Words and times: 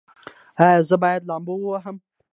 ایا 0.63 0.79
زه 0.89 0.95
باید 1.03 1.27
لامبو 1.29 1.53
ووهم؟ 1.59 1.97